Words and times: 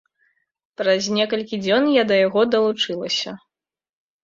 Праз 0.81 1.09
некалькі 1.17 1.61
дзён 1.67 1.83
я 2.01 2.07
да 2.13 2.19
яго 2.25 2.41
далучылася. 2.57 3.37